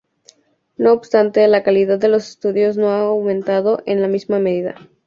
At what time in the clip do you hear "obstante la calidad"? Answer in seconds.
0.93-1.99